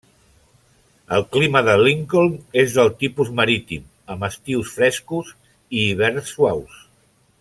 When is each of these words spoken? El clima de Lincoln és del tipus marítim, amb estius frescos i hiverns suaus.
El 1.17 1.25
clima 1.35 1.59
de 1.67 1.75
Lincoln 1.81 2.33
és 2.63 2.73
del 2.79 2.89
tipus 3.03 3.29
marítim, 3.41 3.85
amb 4.15 4.27
estius 4.29 4.73
frescos 4.79 5.31
i 5.43 5.85
hiverns 5.85 6.33
suaus. 6.33 6.81